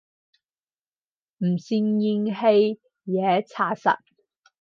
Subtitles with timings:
[1.37, 3.99] 唔算怨氣嘢查實